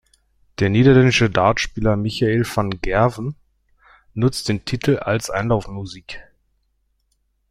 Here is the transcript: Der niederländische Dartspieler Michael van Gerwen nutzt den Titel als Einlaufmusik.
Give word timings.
Der 0.57 0.71
niederländische 0.71 1.29
Dartspieler 1.29 1.95
Michael 1.95 2.41
van 2.43 2.71
Gerwen 2.71 3.35
nutzt 4.15 4.49
den 4.49 4.65
Titel 4.65 4.95
als 4.97 5.29
Einlaufmusik. 5.29 6.23